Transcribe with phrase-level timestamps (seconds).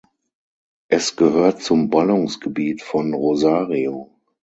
[0.89, 4.09] Es gehört zum Ballungsgebiet von Rosario.